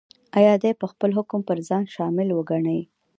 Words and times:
ایا 0.37 0.53
دی 0.61 0.71
به 0.79 0.85
خپل 0.91 1.09
حکم 1.17 1.41
پر 1.47 1.57
ځان 1.67 1.83
شامل 1.95 2.27
وګڼي؟ 2.33 2.79